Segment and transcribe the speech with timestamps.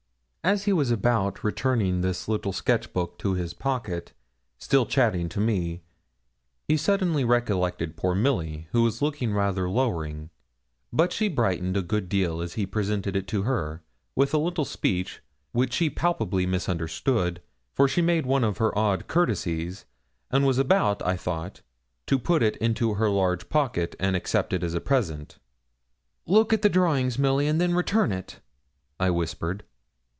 [0.43, 4.11] As he was about returning this little sketch book to his pocket,
[4.57, 5.83] still chatting to me,
[6.67, 10.31] he suddenly recollected poor Milly, who was looking rather lowering;
[10.91, 13.83] but she brightened a good deal as he presented it to her,
[14.15, 17.39] with a little speech which she palpably misunderstood,
[17.75, 19.85] for she made one of her odd courtesies,
[20.31, 21.61] and was about, I thought,
[22.07, 25.37] to put it into her large pocket, and accept it as a present.
[26.25, 28.39] 'Look at the drawings, Milly, and then return it,'
[28.99, 29.65] I whispered.